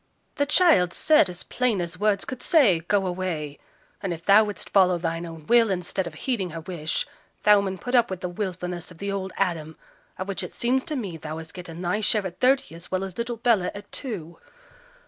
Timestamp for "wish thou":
6.61-7.61